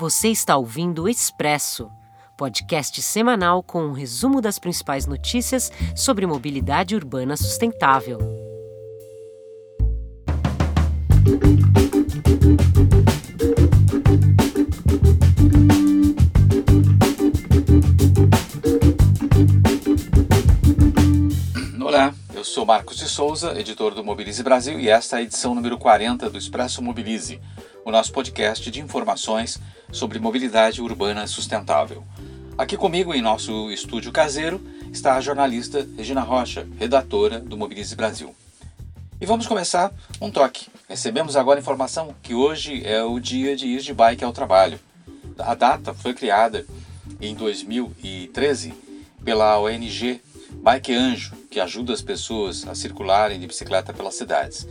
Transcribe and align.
Você 0.00 0.28
está 0.28 0.56
ouvindo 0.56 1.02
o 1.02 1.08
Expresso, 1.08 1.90
podcast 2.36 3.02
semanal 3.02 3.64
com 3.64 3.82
um 3.82 3.90
resumo 3.90 4.40
das 4.40 4.56
principais 4.56 5.06
notícias 5.06 5.72
sobre 5.96 6.24
mobilidade 6.24 6.94
urbana 6.94 7.36
sustentável. 7.36 8.16
Olá, 21.82 22.14
eu 22.32 22.44
sou 22.44 22.64
Marcos 22.64 22.98
de 22.98 23.08
Souza, 23.08 23.58
editor 23.58 23.96
do 23.96 24.04
Mobilize 24.04 24.44
Brasil, 24.44 24.78
e 24.78 24.88
esta 24.88 25.16
é 25.16 25.18
a 25.18 25.22
edição 25.22 25.56
número 25.56 25.76
40 25.76 26.30
do 26.30 26.38
Expresso 26.38 26.80
Mobilize, 26.80 27.40
o 27.84 27.90
nosso 27.90 28.12
podcast 28.12 28.70
de 28.70 28.80
informações 28.80 29.60
sobre 29.92 30.18
mobilidade 30.18 30.82
urbana 30.82 31.26
sustentável. 31.26 32.04
Aqui 32.56 32.76
comigo, 32.76 33.14
em 33.14 33.22
nosso 33.22 33.70
estúdio 33.70 34.10
caseiro, 34.10 34.60
está 34.92 35.16
a 35.16 35.20
jornalista 35.20 35.86
Regina 35.96 36.20
Rocha, 36.20 36.66
redatora 36.78 37.38
do 37.38 37.56
Mobilize 37.56 37.94
Brasil. 37.94 38.34
E 39.20 39.26
vamos 39.26 39.46
começar 39.46 39.92
um 40.20 40.30
toque. 40.30 40.68
Recebemos 40.88 41.36
agora 41.36 41.60
informação 41.60 42.14
que 42.22 42.34
hoje 42.34 42.84
é 42.84 43.02
o 43.02 43.18
dia 43.18 43.56
de 43.56 43.66
ir 43.66 43.80
de 43.80 43.92
bike 43.92 44.24
ao 44.24 44.32
trabalho. 44.32 44.78
A 45.38 45.54
data 45.54 45.94
foi 45.94 46.14
criada 46.14 46.66
em 47.20 47.34
2013 47.34 48.74
pela 49.24 49.58
ONG 49.58 50.20
Bike 50.50 50.94
Anjo, 50.94 51.36
que 51.50 51.60
ajuda 51.60 51.92
as 51.92 52.02
pessoas 52.02 52.66
a 52.66 52.74
circularem 52.74 53.38
de 53.38 53.46
bicicleta 53.46 53.92
pelas 53.92 54.14
cidades. 54.14 54.66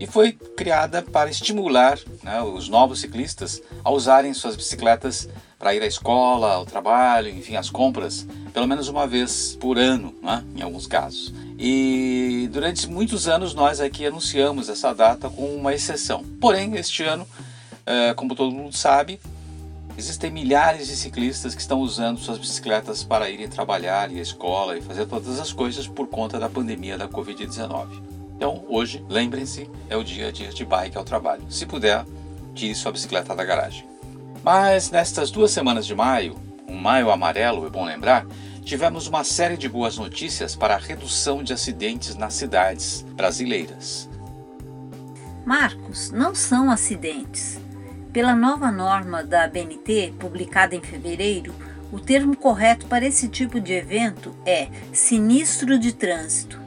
E 0.00 0.06
foi 0.06 0.32
criada 0.32 1.02
para 1.02 1.28
estimular 1.28 1.98
né, 2.22 2.40
os 2.40 2.70
novos 2.70 3.02
ciclistas 3.02 3.62
a 3.84 3.90
usarem 3.90 4.32
suas 4.32 4.56
bicicletas 4.56 5.28
para 5.58 5.74
ir 5.74 5.82
à 5.82 5.86
escola, 5.86 6.54
ao 6.54 6.64
trabalho, 6.64 7.28
enfim, 7.28 7.54
às 7.54 7.68
compras, 7.68 8.26
pelo 8.54 8.66
menos 8.66 8.88
uma 8.88 9.06
vez 9.06 9.58
por 9.60 9.76
ano, 9.76 10.14
né, 10.22 10.42
em 10.56 10.62
alguns 10.62 10.86
casos. 10.86 11.34
E 11.58 12.48
durante 12.50 12.88
muitos 12.88 13.28
anos 13.28 13.52
nós 13.52 13.78
aqui 13.78 14.06
anunciamos 14.06 14.70
essa 14.70 14.94
data 14.94 15.28
com 15.28 15.54
uma 15.54 15.74
exceção. 15.74 16.24
Porém, 16.40 16.76
este 16.76 17.02
ano, 17.04 17.28
eh, 17.84 18.14
como 18.14 18.34
todo 18.34 18.50
mundo 18.50 18.74
sabe, 18.74 19.20
Existem 19.98 20.30
milhares 20.30 20.86
de 20.86 20.96
ciclistas 20.96 21.54
que 21.54 21.60
estão 21.60 21.80
usando 21.80 22.18
suas 22.18 22.38
bicicletas 22.38 23.04
para 23.04 23.28
irem 23.28 23.46
trabalhar, 23.48 24.10
ir 24.10 24.18
à 24.18 24.22
escola 24.22 24.78
e 24.78 24.80
fazer 24.80 25.04
todas 25.04 25.38
as 25.38 25.52
coisas 25.52 25.86
por 25.86 26.06
conta 26.06 26.38
da 26.38 26.48
pandemia 26.48 26.96
da 26.96 27.06
Covid-19. 27.06 28.19
Então, 28.40 28.64
hoje, 28.70 29.04
lembrem-se, 29.06 29.70
é 29.90 29.94
o 29.98 30.02
dia 30.02 30.32
de 30.32 30.44
ir 30.44 30.54
de 30.54 30.64
bike 30.64 30.96
ao 30.96 31.04
trabalho. 31.04 31.42
Se 31.50 31.66
puder, 31.66 32.06
tire 32.54 32.74
sua 32.74 32.90
bicicleta 32.90 33.36
da 33.36 33.44
garagem. 33.44 33.86
Mas 34.42 34.90
nestas 34.90 35.30
duas 35.30 35.50
semanas 35.50 35.84
de 35.84 35.94
maio, 35.94 36.36
um 36.66 36.74
maio 36.74 37.10
amarelo, 37.10 37.66
é 37.66 37.68
bom 37.68 37.84
lembrar, 37.84 38.26
tivemos 38.64 39.06
uma 39.06 39.24
série 39.24 39.58
de 39.58 39.68
boas 39.68 39.98
notícias 39.98 40.56
para 40.56 40.74
a 40.74 40.78
redução 40.78 41.42
de 41.42 41.52
acidentes 41.52 42.16
nas 42.16 42.32
cidades 42.32 43.04
brasileiras. 43.14 44.08
Marcos, 45.44 46.10
não 46.10 46.34
são 46.34 46.70
acidentes 46.70 47.60
pela 48.10 48.34
nova 48.34 48.72
norma 48.72 49.22
da 49.22 49.44
ABNT, 49.44 50.14
publicada 50.18 50.74
em 50.74 50.80
fevereiro, 50.80 51.54
o 51.92 52.00
termo 52.00 52.34
correto 52.34 52.86
para 52.86 53.06
esse 53.06 53.28
tipo 53.28 53.60
de 53.60 53.74
evento 53.74 54.34
é 54.46 54.68
sinistro 54.92 55.78
de 55.78 55.92
trânsito. 55.92 56.59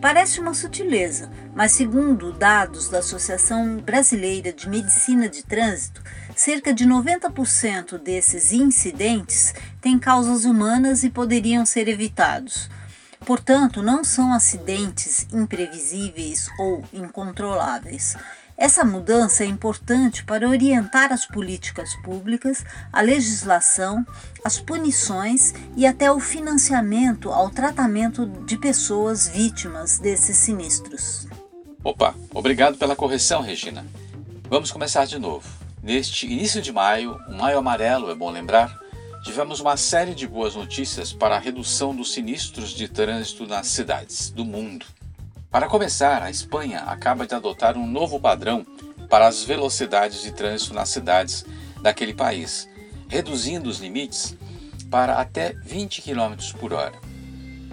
Parece 0.00 0.40
uma 0.40 0.54
sutileza, 0.54 1.30
mas 1.54 1.72
segundo 1.72 2.32
dados 2.32 2.88
da 2.88 3.00
Associação 3.00 3.76
Brasileira 3.76 4.50
de 4.50 4.66
Medicina 4.66 5.28
de 5.28 5.44
Trânsito, 5.44 6.02
cerca 6.34 6.72
de 6.72 6.86
90% 6.86 7.98
desses 7.98 8.50
incidentes 8.50 9.54
têm 9.78 9.98
causas 9.98 10.46
humanas 10.46 11.04
e 11.04 11.10
poderiam 11.10 11.66
ser 11.66 11.86
evitados. 11.86 12.70
Portanto, 13.26 13.82
não 13.82 14.02
são 14.02 14.32
acidentes 14.32 15.26
imprevisíveis 15.30 16.48
ou 16.58 16.82
incontroláveis. 16.94 18.16
Essa 18.60 18.84
mudança 18.84 19.42
é 19.42 19.46
importante 19.46 20.22
para 20.22 20.46
orientar 20.46 21.14
as 21.14 21.24
políticas 21.24 21.96
públicas, 22.04 22.62
a 22.92 23.00
legislação, 23.00 24.06
as 24.44 24.60
punições 24.60 25.54
e 25.74 25.86
até 25.86 26.12
o 26.12 26.20
financiamento 26.20 27.30
ao 27.30 27.48
tratamento 27.48 28.26
de 28.26 28.58
pessoas 28.58 29.26
vítimas 29.26 29.98
desses 29.98 30.36
sinistros. 30.36 31.26
Opa, 31.82 32.14
obrigado 32.34 32.76
pela 32.76 32.94
correção, 32.94 33.40
Regina. 33.40 33.82
Vamos 34.50 34.70
começar 34.70 35.06
de 35.06 35.18
novo. 35.18 35.48
Neste 35.82 36.26
início 36.26 36.60
de 36.60 36.70
maio, 36.70 37.18
um 37.30 37.38
maio 37.38 37.56
amarelo, 37.56 38.10
é 38.10 38.14
bom 38.14 38.30
lembrar, 38.30 38.78
tivemos 39.24 39.60
uma 39.60 39.78
série 39.78 40.14
de 40.14 40.28
boas 40.28 40.54
notícias 40.54 41.14
para 41.14 41.34
a 41.34 41.40
redução 41.40 41.96
dos 41.96 42.12
sinistros 42.12 42.72
de 42.72 42.88
trânsito 42.88 43.46
nas 43.46 43.68
cidades 43.68 44.28
do 44.28 44.44
mundo. 44.44 44.84
Para 45.50 45.66
começar, 45.66 46.22
a 46.22 46.30
Espanha 46.30 46.78
acaba 46.86 47.26
de 47.26 47.34
adotar 47.34 47.76
um 47.76 47.84
novo 47.84 48.20
padrão 48.20 48.64
para 49.08 49.26
as 49.26 49.42
velocidades 49.42 50.22
de 50.22 50.30
trânsito 50.30 50.72
nas 50.72 50.90
cidades 50.90 51.44
daquele 51.82 52.14
país, 52.14 52.68
reduzindo 53.08 53.68
os 53.68 53.80
limites 53.80 54.36
para 54.88 55.20
até 55.20 55.52
20 55.64 56.02
km 56.02 56.36
por 56.60 56.72
hora. 56.72 56.94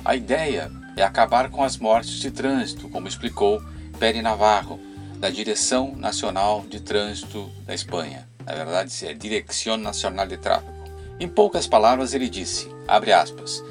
A 0.03 0.15
ideia 0.15 0.71
é 0.95 1.03
acabar 1.03 1.51
com 1.51 1.63
as 1.63 1.77
mortes 1.77 2.13
de 2.13 2.31
trânsito, 2.31 2.89
como 2.89 3.07
explicou 3.07 3.61
Peri 3.99 4.23
Navarro, 4.23 4.79
da 5.19 5.29
Direção 5.29 5.95
Nacional 5.95 6.65
de 6.67 6.79
Trânsito 6.79 7.47
da 7.63 7.75
Espanha. 7.75 8.27
Na 8.43 8.55
verdade, 8.55 9.05
é 9.05 9.13
Direção 9.13 9.77
Nacional 9.77 10.25
de 10.25 10.37
Tráfego. 10.37 10.73
Em 11.19 11.27
poucas 11.27 11.67
palavras, 11.67 12.15
ele 12.15 12.27
disse, 12.27 12.67
abre 12.87 13.13
aspas, 13.13 13.63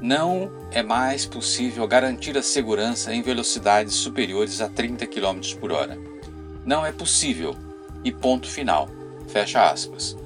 não 0.00 0.50
é 0.70 0.82
mais 0.82 1.26
possível 1.26 1.86
garantir 1.86 2.36
a 2.36 2.42
segurança 2.42 3.12
em 3.12 3.22
velocidades 3.22 3.94
superiores 3.94 4.60
a 4.60 4.68
30 4.68 5.06
km 5.06 5.40
por 5.58 5.72
hora. 5.72 5.98
Não 6.64 6.84
é 6.84 6.92
possível. 6.92 7.56
E 8.04 8.12
ponto 8.12 8.48
final. 8.48 8.88
Fecha 9.26 9.70
aspas. 9.70 10.16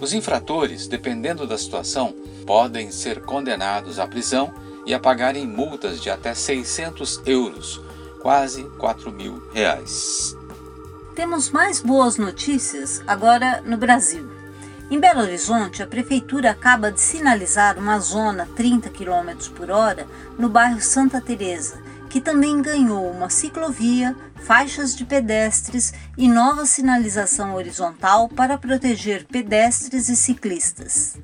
Os 0.00 0.12
infratores, 0.12 0.86
dependendo 0.86 1.46
da 1.46 1.58
situação, 1.58 2.14
podem 2.46 2.90
ser 2.90 3.20
condenados 3.22 3.98
à 3.98 4.06
prisão 4.06 4.52
e 4.86 4.94
a 4.94 5.00
pagarem 5.00 5.46
multas 5.46 6.00
de 6.00 6.08
até 6.08 6.32
600 6.32 7.20
euros, 7.26 7.80
quase 8.22 8.64
4 8.78 9.12
mil 9.12 9.42
reais. 9.52 10.34
Temos 11.14 11.50
mais 11.50 11.80
boas 11.80 12.16
notícias 12.16 13.02
agora 13.06 13.60
no 13.62 13.76
Brasil. 13.76 14.29
Em 14.90 14.98
Belo 14.98 15.20
Horizonte, 15.20 15.84
a 15.84 15.86
prefeitura 15.86 16.50
acaba 16.50 16.90
de 16.90 17.00
sinalizar 17.00 17.78
uma 17.78 18.00
zona 18.00 18.48
30 18.56 18.90
km 18.90 19.48
por 19.54 19.70
hora 19.70 20.04
no 20.36 20.48
bairro 20.48 20.80
Santa 20.80 21.20
Teresa, 21.20 21.80
que 22.08 22.20
também 22.20 22.60
ganhou 22.60 23.08
uma 23.08 23.30
ciclovia, 23.30 24.16
faixas 24.34 24.96
de 24.96 25.04
pedestres 25.04 25.94
e 26.18 26.26
nova 26.26 26.66
sinalização 26.66 27.54
horizontal 27.54 28.28
para 28.28 28.58
proteger 28.58 29.24
pedestres 29.26 30.08
e 30.08 30.16
ciclistas. 30.16 31.16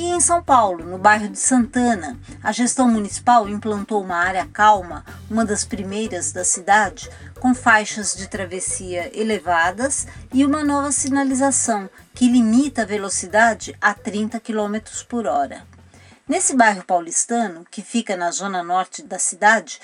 E 0.00 0.10
em 0.10 0.20
São 0.20 0.40
Paulo, 0.40 0.84
no 0.84 0.96
bairro 0.96 1.28
de 1.28 1.40
Santana, 1.40 2.16
a 2.40 2.52
gestão 2.52 2.88
municipal 2.88 3.48
implantou 3.48 4.00
uma 4.00 4.14
área 4.14 4.46
calma, 4.46 5.04
uma 5.28 5.44
das 5.44 5.64
primeiras 5.64 6.30
da 6.30 6.44
cidade, 6.44 7.10
com 7.40 7.52
faixas 7.52 8.14
de 8.14 8.28
travessia 8.28 9.10
elevadas 9.12 10.06
e 10.32 10.44
uma 10.44 10.62
nova 10.62 10.92
sinalização 10.92 11.90
que 12.14 12.28
limita 12.28 12.82
a 12.82 12.86
velocidade 12.86 13.76
a 13.80 13.92
30 13.92 14.38
km 14.38 14.78
por 15.08 15.26
hora. 15.26 15.66
Nesse 16.28 16.54
bairro 16.54 16.84
paulistano, 16.84 17.66
que 17.68 17.82
fica 17.82 18.16
na 18.16 18.30
zona 18.30 18.62
norte 18.62 19.02
da 19.02 19.18
cidade, 19.18 19.80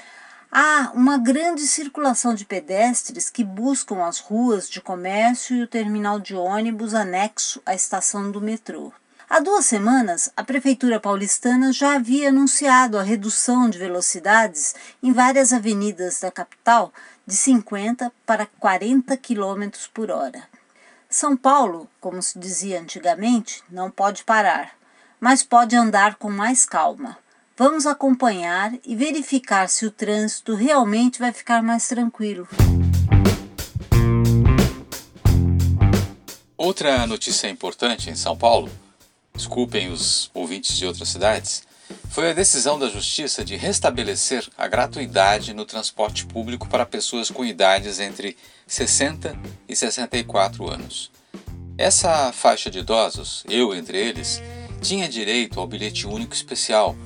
há 0.48 0.92
uma 0.94 1.18
grande 1.18 1.62
circulação 1.62 2.36
de 2.36 2.44
pedestres 2.44 3.28
que 3.28 3.42
buscam 3.42 4.04
as 4.04 4.20
ruas 4.20 4.70
de 4.70 4.80
comércio 4.80 5.56
e 5.56 5.62
o 5.64 5.66
terminal 5.66 6.20
de 6.20 6.36
ônibus 6.36 6.94
anexo 6.94 7.60
à 7.66 7.74
estação 7.74 8.30
do 8.30 8.40
metrô. 8.40 8.92
Há 9.28 9.40
duas 9.40 9.64
semanas, 9.64 10.30
a 10.36 10.44
Prefeitura 10.44 11.00
paulistana 11.00 11.72
já 11.72 11.94
havia 11.94 12.28
anunciado 12.28 12.98
a 12.98 13.02
redução 13.02 13.70
de 13.70 13.78
velocidades 13.78 14.74
em 15.02 15.12
várias 15.12 15.50
avenidas 15.50 16.20
da 16.20 16.30
capital 16.30 16.92
de 17.26 17.34
50 17.34 18.12
para 18.26 18.44
40 18.44 19.16
km 19.16 19.70
por 19.94 20.10
hora. 20.10 20.42
São 21.08 21.34
Paulo, 21.36 21.88
como 22.00 22.22
se 22.22 22.38
dizia 22.38 22.78
antigamente, 22.80 23.62
não 23.70 23.90
pode 23.90 24.24
parar, 24.24 24.72
mas 25.18 25.42
pode 25.42 25.74
andar 25.74 26.16
com 26.16 26.30
mais 26.30 26.66
calma. 26.66 27.16
Vamos 27.56 27.86
acompanhar 27.86 28.74
e 28.84 28.94
verificar 28.94 29.70
se 29.70 29.86
o 29.86 29.90
trânsito 29.90 30.54
realmente 30.54 31.18
vai 31.18 31.32
ficar 31.32 31.62
mais 31.62 31.88
tranquilo. 31.88 32.46
Outra 36.58 37.06
notícia 37.06 37.48
importante 37.48 38.10
em 38.10 38.14
São 38.14 38.36
Paulo, 38.36 38.70
desculpem 39.34 39.90
os 39.90 40.30
ouvintes 40.32 40.76
de 40.76 40.86
outras 40.86 41.08
cidades, 41.08 41.64
foi 42.08 42.30
a 42.30 42.32
decisão 42.32 42.78
da 42.78 42.88
Justiça 42.88 43.44
de 43.44 43.56
restabelecer 43.56 44.48
a 44.56 44.68
gratuidade 44.68 45.52
no 45.52 45.64
transporte 45.64 46.24
público 46.24 46.68
para 46.68 46.86
pessoas 46.86 47.30
com 47.30 47.44
idades 47.44 47.98
entre 47.98 48.36
60 48.66 49.36
e 49.68 49.74
64 49.74 50.70
anos. 50.70 51.10
Essa 51.76 52.32
faixa 52.32 52.70
de 52.70 52.78
idosos, 52.78 53.44
eu 53.48 53.74
entre 53.74 53.98
eles, 53.98 54.40
tinha 54.80 55.08
direito 55.08 55.58
ao 55.58 55.66
bilhete 55.66 56.06
único 56.06 56.32
especial, 56.32 56.96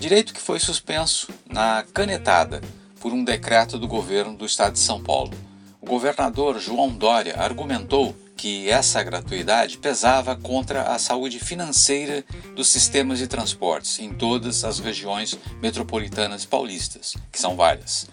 direito 0.00 0.32
que 0.32 0.40
foi 0.40 0.58
suspenso 0.58 1.28
na 1.46 1.84
canetada 1.92 2.62
por 2.98 3.12
um 3.12 3.22
decreto 3.22 3.78
do 3.78 3.86
governo 3.86 4.34
do 4.34 4.46
estado 4.46 4.72
de 4.72 4.78
São 4.78 5.02
Paulo. 5.02 5.32
O 5.80 5.86
governador 5.86 6.58
João 6.58 6.90
Dória 6.90 7.38
argumentou 7.38 8.16
que 8.36 8.68
essa 8.68 9.02
gratuidade 9.02 9.78
pesava 9.78 10.36
contra 10.36 10.82
a 10.82 10.98
saúde 10.98 11.40
financeira 11.40 12.22
dos 12.54 12.68
sistemas 12.68 13.18
de 13.18 13.26
transportes 13.26 13.98
em 13.98 14.12
todas 14.12 14.62
as 14.62 14.78
regiões 14.78 15.38
metropolitanas 15.62 16.44
paulistas, 16.44 17.14
que 17.32 17.40
são 17.40 17.56
várias. 17.56 18.06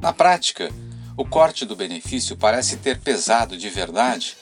Na 0.00 0.12
prática, 0.12 0.70
o 1.16 1.24
corte 1.24 1.64
do 1.64 1.74
benefício 1.74 2.36
parece 2.36 2.76
ter 2.76 3.00
pesado 3.00 3.56
de 3.56 3.70
verdade 3.70 4.36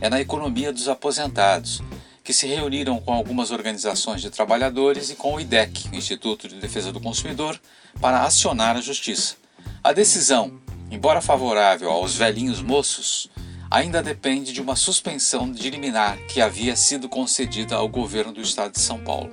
é 0.00 0.08
na 0.08 0.20
economia 0.20 0.72
dos 0.72 0.88
aposentados, 0.88 1.82
que 2.22 2.32
se 2.32 2.46
reuniram 2.46 3.00
com 3.00 3.12
algumas 3.12 3.50
organizações 3.50 4.22
de 4.22 4.30
trabalhadores 4.30 5.10
e 5.10 5.16
com 5.16 5.34
o 5.34 5.40
IDEC, 5.40 5.88
Instituto 5.92 6.46
de 6.46 6.56
Defesa 6.56 6.92
do 6.92 7.00
Consumidor, 7.00 7.60
para 8.00 8.22
acionar 8.22 8.76
a 8.76 8.80
justiça. 8.80 9.34
A 9.82 9.92
decisão, 9.92 10.60
embora 10.90 11.20
favorável 11.20 11.90
aos 11.90 12.14
velhinhos 12.14 12.62
moços, 12.62 13.28
ainda 13.70 14.02
depende 14.02 14.52
de 14.52 14.60
uma 14.60 14.74
suspensão 14.74 15.50
de 15.50 15.70
liminar 15.70 16.18
que 16.26 16.40
havia 16.40 16.74
sido 16.74 17.08
concedida 17.08 17.76
ao 17.76 17.88
governo 17.88 18.32
do 18.32 18.40
estado 18.40 18.72
de 18.72 18.80
São 18.80 18.98
Paulo. 18.98 19.30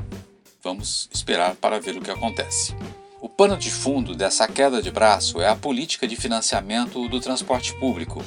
Vamos 0.63 1.09
esperar 1.11 1.55
para 1.55 1.79
ver 1.79 1.97
o 1.97 2.01
que 2.01 2.11
acontece. 2.11 2.75
O 3.19 3.27
pano 3.27 3.57
de 3.57 3.71
fundo 3.71 4.13
dessa 4.15 4.47
queda 4.47 4.79
de 4.79 4.91
braço 4.91 5.41
é 5.41 5.47
a 5.49 5.55
política 5.55 6.07
de 6.07 6.15
financiamento 6.15 7.09
do 7.09 7.19
transporte 7.19 7.73
público, 7.79 8.23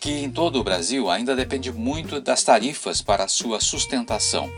que 0.00 0.10
em 0.10 0.30
todo 0.30 0.58
o 0.58 0.64
Brasil 0.64 1.08
ainda 1.08 1.36
depende 1.36 1.70
muito 1.72 2.20
das 2.20 2.42
tarifas 2.42 3.00
para 3.00 3.28
sua 3.28 3.60
sustentação. 3.60 4.50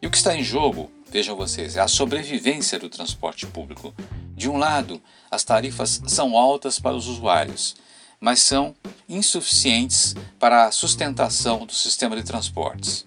E 0.00 0.06
o 0.06 0.10
que 0.10 0.16
está 0.16 0.34
em 0.34 0.42
jogo, 0.42 0.90
vejam 1.10 1.36
vocês, 1.36 1.76
é 1.76 1.80
a 1.80 1.88
sobrevivência 1.88 2.78
do 2.78 2.88
transporte 2.88 3.46
público. 3.46 3.94
De 4.34 4.48
um 4.48 4.56
lado, 4.56 5.00
as 5.30 5.44
tarifas 5.44 6.00
são 6.06 6.36
altas 6.36 6.78
para 6.78 6.96
os 6.96 7.06
usuários, 7.06 7.76
mas 8.20 8.40
são 8.40 8.74
insuficientes 9.08 10.14
para 10.38 10.66
a 10.66 10.70
sustentação 10.70 11.64
do 11.66 11.72
sistema 11.72 12.14
de 12.16 12.22
transportes. 12.22 13.04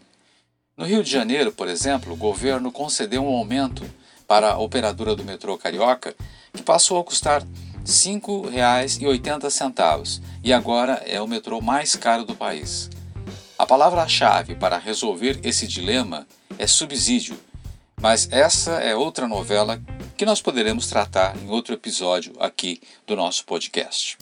No 0.78 0.86
Rio 0.86 1.04
de 1.04 1.12
Janeiro, 1.12 1.52
por 1.52 1.68
exemplo, 1.68 2.14
o 2.14 2.18
governo 2.18 2.72
concedeu 2.72 3.24
um 3.24 3.36
aumento 3.36 3.84
para 4.28 4.52
a 4.52 4.60
operadora 4.60 5.16
do 5.16 5.26
metrô 5.26 5.58
carioca 5.58 6.16
que 6.54 6.64
passou 6.64 7.00
a 7.00 7.04
custar 7.04 7.42
R$ 7.42 7.48
5,80 7.86 10.22
e 10.44 10.54
agora 10.54 11.04
é 11.06 11.22
o 11.22 11.28
metrô 11.28 11.60
mais 11.60 11.96
caro 11.96 12.24
do 12.24 12.36
país. 12.36 12.90
A 13.58 13.66
palavra-chave 13.66 14.56
para 14.56 14.78
resolver 14.78 15.40
esse 15.44 15.68
dilema 15.68 16.26
é 16.58 16.66
subsídio, 16.66 17.38
mas 18.00 18.30
essa 18.32 18.76
é 18.76 18.96
outra 18.96 19.28
novela 19.28 19.82
que 20.16 20.26
nós 20.26 20.42
poderemos 20.42 20.88
tratar 20.88 21.36
em 21.38 21.50
outro 21.50 21.74
episódio 21.74 22.34
aqui 22.40 22.82
do 23.06 23.16
nosso 23.16 23.46
podcast. 23.46 24.18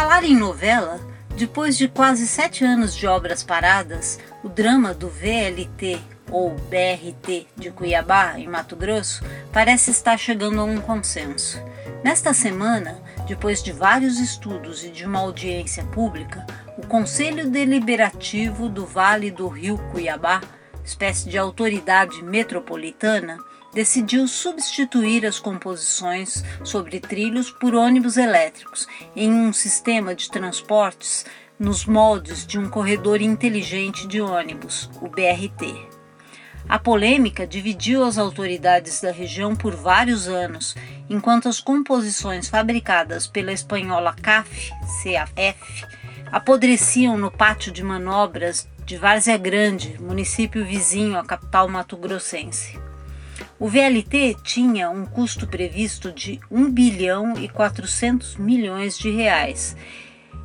Falar 0.00 0.24
em 0.24 0.34
novela, 0.34 0.98
depois 1.36 1.76
de 1.76 1.86
quase 1.86 2.26
sete 2.26 2.64
anos 2.64 2.96
de 2.96 3.06
obras 3.06 3.44
paradas, 3.44 4.18
o 4.42 4.48
drama 4.48 4.94
do 4.94 5.10
VLT 5.10 6.00
ou 6.30 6.52
BRT 6.52 7.46
de 7.54 7.70
Cuiabá, 7.70 8.38
em 8.38 8.48
Mato 8.48 8.74
Grosso, 8.74 9.22
parece 9.52 9.90
estar 9.90 10.16
chegando 10.16 10.58
a 10.58 10.64
um 10.64 10.80
consenso. 10.80 11.62
Nesta 12.02 12.32
semana, 12.32 12.98
depois 13.28 13.62
de 13.62 13.72
vários 13.72 14.18
estudos 14.18 14.82
e 14.84 14.88
de 14.88 15.04
uma 15.04 15.18
audiência 15.18 15.84
pública, 15.84 16.46
o 16.78 16.86
Conselho 16.86 17.50
Deliberativo 17.50 18.70
do 18.70 18.86
Vale 18.86 19.30
do 19.30 19.48
Rio 19.48 19.76
Cuiabá, 19.92 20.40
espécie 20.82 21.28
de 21.28 21.36
autoridade 21.36 22.24
metropolitana, 22.24 23.36
decidiu 23.72 24.26
substituir 24.26 25.24
as 25.24 25.38
composições 25.38 26.44
sobre 26.64 27.00
trilhos 27.00 27.50
por 27.50 27.74
ônibus 27.74 28.16
elétricos 28.16 28.86
em 29.14 29.32
um 29.32 29.52
sistema 29.52 30.14
de 30.14 30.30
transportes 30.30 31.24
nos 31.58 31.84
moldes 31.84 32.46
de 32.46 32.58
um 32.58 32.68
corredor 32.68 33.20
inteligente 33.20 34.06
de 34.06 34.20
ônibus, 34.20 34.90
o 35.00 35.08
BRT. 35.08 36.00
A 36.68 36.78
polêmica 36.78 37.46
dividiu 37.46 38.04
as 38.04 38.16
autoridades 38.16 39.00
da 39.00 39.10
região 39.10 39.56
por 39.56 39.74
vários 39.74 40.28
anos, 40.28 40.76
enquanto 41.08 41.48
as 41.48 41.60
composições 41.60 42.48
fabricadas 42.48 43.26
pela 43.26 43.52
espanhola 43.52 44.14
CAF, 44.14 44.70
CAF 45.02 45.84
apodreciam 46.30 47.18
no 47.18 47.30
pátio 47.30 47.72
de 47.72 47.82
manobras 47.82 48.68
de 48.84 48.96
Várzea 48.96 49.36
Grande, 49.36 49.96
município 50.00 50.64
vizinho 50.64 51.18
à 51.18 51.24
capital 51.24 51.68
mato-grossense. 51.68 52.89
O 53.60 53.68
VLT 53.68 54.38
tinha 54.42 54.88
um 54.88 55.04
custo 55.04 55.46
previsto 55.46 56.10
de 56.10 56.40
1 56.50 56.72
bilhão 56.72 57.34
e 57.38 57.46
400 57.46 58.36
milhões 58.36 58.96
de 58.96 59.10
reais 59.10 59.76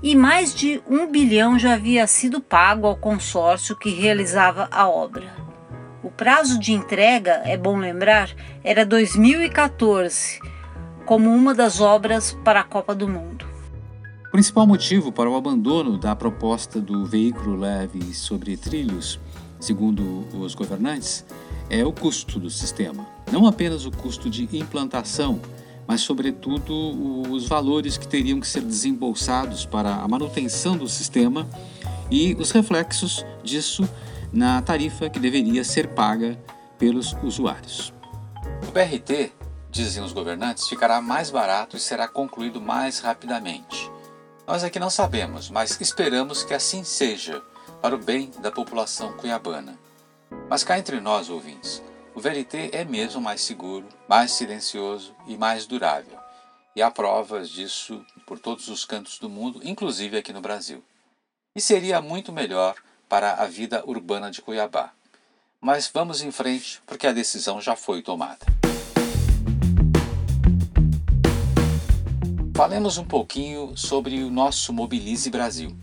e 0.04 0.14
mais 0.14 0.54
de 0.54 0.82
1 0.86 1.10
bilhão 1.10 1.58
já 1.58 1.76
havia 1.76 2.06
sido 2.08 2.42
pago 2.42 2.86
ao 2.86 2.98
consórcio 2.98 3.74
que 3.74 3.90
realizava 3.90 4.68
a 4.70 4.90
obra. 4.90 5.34
O 6.04 6.12
prazo 6.12 6.60
de 6.60 6.74
entrega, 6.74 7.42
é 7.46 7.56
bom 7.56 7.78
lembrar, 7.78 8.30
era 8.62 8.86
2014, 8.86 10.42
como 11.06 11.34
uma 11.34 11.56
das 11.56 11.80
obras 11.80 12.38
para 12.44 12.60
a 12.60 12.66
Copa 12.66 12.94
do 12.94 13.08
Mundo. 13.08 13.46
O 14.28 14.32
principal 14.32 14.68
motivo 14.68 15.10
para 15.10 15.30
o 15.30 15.38
abandono 15.38 15.98
da 15.98 16.14
proposta 16.18 16.82
do 16.82 17.06
veículo 17.06 17.56
leve 17.56 18.14
sobre 18.14 18.58
trilhos, 18.58 19.22
segundo 19.58 20.28
os 20.38 20.54
governantes, 20.54 21.26
é 21.70 21.84
o 21.86 21.92
custo 21.92 22.40
do 22.40 22.50
sistema. 22.50 23.08
Não 23.32 23.48
apenas 23.48 23.86
o 23.86 23.92
custo 23.92 24.30
de 24.30 24.44
implantação, 24.58 25.40
mas, 25.88 26.02
sobretudo, 26.02 27.32
os 27.32 27.48
valores 27.48 27.98
que 27.98 28.08
teriam 28.08 28.40
que 28.40 28.48
ser 28.48 28.62
desembolsados 28.62 29.66
para 29.66 29.96
a 29.96 30.08
manutenção 30.08 30.78
do 30.78 30.88
sistema 30.88 31.48
e 32.10 32.34
os 32.36 32.52
reflexos 32.52 33.26
disso 33.44 33.88
na 34.32 34.62
tarifa 34.62 35.10
que 35.10 35.20
deveria 35.20 35.64
ser 35.64 35.88
paga 35.90 36.38
pelos 36.78 37.16
usuários. 37.24 37.94
O 38.68 38.72
BRT, 38.72 39.32
dizem 39.70 40.04
os 40.04 40.12
governantes, 40.12 40.68
ficará 40.68 41.02
mais 41.02 41.30
barato 41.30 41.78
e 41.78 41.80
será 41.80 42.08
concluído 42.08 42.60
mais 42.60 43.00
rapidamente. 43.00 43.90
Nós 44.48 44.64
aqui 44.64 44.80
não 44.80 44.90
sabemos, 44.90 45.50
mas 45.50 45.80
esperamos 45.80 46.44
que 46.44 46.54
assim 46.54 46.84
seja, 46.84 47.42
para 47.82 47.96
o 47.96 48.00
bem 48.00 48.32
da 48.42 48.52
população 48.52 49.14
cuiabana. 49.14 49.78
Mas 50.50 50.64
cá 50.64 50.78
entre 50.78 51.00
nós, 51.00 51.30
ouvintes, 51.30 51.84
o 52.14 52.22
VLT 52.22 52.70
é 52.72 52.86
mesmo 52.86 53.20
mais 53.20 53.42
seguro, 53.42 53.88
mais 54.08 54.32
silencioso 54.32 55.16
e 55.28 55.36
mais 55.36 55.66
durável. 55.66 56.18
E 56.76 56.82
há 56.82 56.90
provas 56.90 57.50
disso 57.50 58.06
por 58.26 58.40
todos 58.40 58.68
os 58.68 58.86
cantos 58.86 59.20
do 59.20 59.30
mundo, 59.30 59.62
inclusive 59.64 60.18
aqui 60.18 60.32
no 60.32 60.42
Brasil. 60.42 60.84
E 61.56 61.62
seria 61.62 62.02
muito 62.02 62.32
melhor 62.32 62.76
para 63.08 63.34
a 63.36 63.46
vida 63.46 63.84
urbana 63.86 64.30
de 64.32 64.42
Cuiabá. 64.42 64.92
Mas 65.60 65.90
vamos 65.94 66.22
em 66.22 66.32
frente, 66.32 66.82
porque 66.86 67.08
a 67.08 67.14
decisão 67.14 67.60
já 67.60 67.76
foi 67.76 68.02
tomada. 68.02 68.46
Falemos 72.56 72.98
um 72.98 73.04
pouquinho 73.04 73.76
sobre 73.76 74.24
o 74.24 74.30
nosso 74.30 74.72
Mobilize 74.72 75.30
Brasil. 75.30 75.76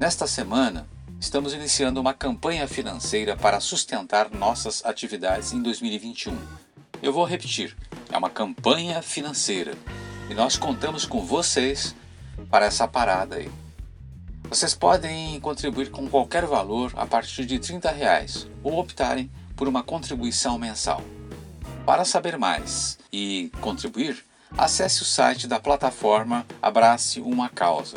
Nesta 0.00 0.26
semana, 0.26 0.88
Estamos 1.20 1.52
iniciando 1.52 2.00
uma 2.00 2.14
campanha 2.14 2.68
financeira 2.68 3.36
para 3.36 3.58
sustentar 3.58 4.30
nossas 4.30 4.84
atividades 4.84 5.52
em 5.52 5.60
2021. 5.60 6.38
Eu 7.02 7.12
vou 7.12 7.24
repetir: 7.24 7.76
é 8.10 8.16
uma 8.16 8.30
campanha 8.30 9.02
financeira 9.02 9.74
e 10.30 10.34
nós 10.34 10.56
contamos 10.56 11.04
com 11.04 11.20
vocês 11.20 11.92
para 12.48 12.66
essa 12.66 12.86
parada 12.86 13.34
aí. 13.34 13.50
Vocês 14.48 14.76
podem 14.76 15.40
contribuir 15.40 15.90
com 15.90 16.08
qualquer 16.08 16.46
valor 16.46 16.92
a 16.96 17.04
partir 17.04 17.44
de 17.44 17.58
30 17.58 17.90
reais 17.90 18.46
ou 18.62 18.78
optarem 18.78 19.28
por 19.56 19.66
uma 19.66 19.82
contribuição 19.82 20.56
mensal. 20.56 21.02
Para 21.84 22.04
saber 22.04 22.38
mais 22.38 22.96
e 23.12 23.50
contribuir, 23.60 24.24
acesse 24.56 25.02
o 25.02 25.04
site 25.04 25.48
da 25.48 25.58
plataforma 25.58 26.46
Abrace 26.62 27.20
uma 27.20 27.48
Causa. 27.48 27.96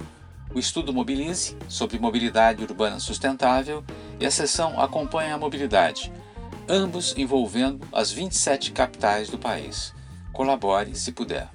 O 0.54 0.58
estudo 0.58 0.92
Mobilize, 0.92 1.56
sobre 1.66 1.99
mobilidade 1.99 2.62
urbana 2.62 3.00
sustentável, 3.00 3.82
e 4.20 4.26
a 4.26 4.30
sessão 4.30 4.78
Acompanha 4.78 5.34
a 5.34 5.38
Mobilidade, 5.38 6.12
ambos 6.68 7.14
envolvendo 7.16 7.88
as 7.90 8.12
27 8.12 8.72
capitais 8.72 9.30
do 9.30 9.38
país. 9.38 9.94
Colabore 10.30 10.94
se 10.94 11.11
puder. 11.11 11.49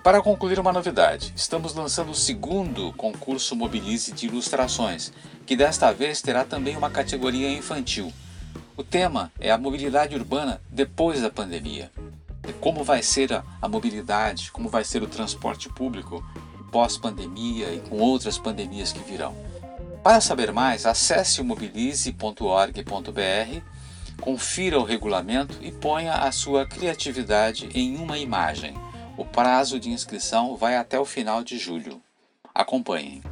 E 0.00 0.02
para 0.02 0.22
concluir 0.22 0.58
uma 0.58 0.72
novidade, 0.72 1.30
estamos 1.36 1.74
lançando 1.74 2.10
o 2.10 2.14
segundo 2.14 2.90
concurso 2.94 3.54
Mobilize 3.54 4.12
de 4.12 4.28
ilustrações, 4.28 5.12
que 5.44 5.54
desta 5.54 5.92
vez 5.92 6.22
terá 6.22 6.42
também 6.42 6.74
uma 6.74 6.88
categoria 6.88 7.52
infantil. 7.52 8.10
O 8.78 8.82
tema 8.82 9.30
é 9.38 9.50
a 9.50 9.58
mobilidade 9.58 10.16
urbana 10.16 10.58
depois 10.70 11.20
da 11.20 11.28
pandemia. 11.28 11.90
Como 12.62 12.82
vai 12.82 13.02
ser 13.02 13.30
a, 13.30 13.44
a 13.60 13.68
mobilidade, 13.68 14.50
como 14.50 14.70
vai 14.70 14.84
ser 14.84 15.02
o 15.02 15.06
transporte 15.06 15.68
público 15.68 16.24
pós-pandemia 16.72 17.74
e 17.74 17.80
com 17.80 17.98
outras 17.98 18.38
pandemias 18.38 18.94
que 18.94 19.00
virão. 19.00 19.36
Para 20.02 20.22
saber 20.22 20.50
mais, 20.50 20.86
acesse 20.86 21.42
o 21.42 21.44
mobilize.org.br, 21.44 23.60
confira 24.18 24.80
o 24.80 24.84
regulamento 24.84 25.58
e 25.60 25.70
ponha 25.70 26.14
a 26.14 26.32
sua 26.32 26.64
criatividade 26.64 27.68
em 27.74 27.98
uma 27.98 28.16
imagem. 28.16 28.74
O 29.20 29.24
prazo 29.26 29.78
de 29.78 29.90
inscrição 29.90 30.56
vai 30.56 30.78
até 30.78 30.98
o 30.98 31.04
final 31.04 31.44
de 31.44 31.58
julho. 31.58 32.00
Acompanhem. 32.54 33.22